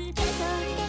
[0.00, 0.79] 时间早。